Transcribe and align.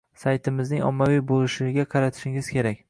saytingizning 0.21 0.81
ommaviy 0.87 1.21
bo’lishiga 1.33 1.87
qaratishingiz 1.97 2.55
kerak 2.57 2.79